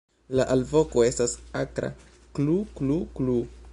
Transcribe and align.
La 0.37 0.45
alvoko 0.53 1.03
estas 1.07 1.35
akra 1.61 1.91
"kluu-kluu-kluu". 2.39 3.45